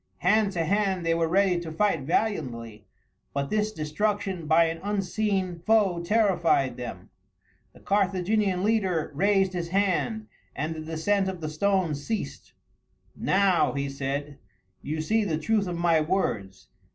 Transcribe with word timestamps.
Hand 0.17 0.51
to 0.53 0.65
hand 0.65 1.05
they 1.05 1.13
were 1.13 1.27
ready 1.27 1.59
to 1.59 1.71
fight 1.71 2.01
valiantly, 2.01 2.87
but 3.35 3.51
this 3.51 3.71
destruction 3.71 4.47
by 4.47 4.65
an 4.65 4.79
unseen 4.81 5.59
foe 5.59 6.01
terrified 6.01 6.75
them. 6.75 7.11
The 7.73 7.81
Carthaginian 7.81 8.63
leader 8.63 9.11
raised 9.13 9.53
his 9.53 9.67
hand, 9.69 10.25
and 10.55 10.73
the 10.73 10.79
descent 10.81 11.27
of 11.29 11.39
the 11.39 11.49
stones 11.49 12.03
ceased. 12.03 12.53
"Now," 13.15 13.73
he 13.73 13.89
said, 13.89 14.39
"you 14.81 15.01
see 15.01 15.23
the 15.23 15.37
truth 15.37 15.67
of 15.67 15.77
my 15.77 16.01
words. 16.01 16.69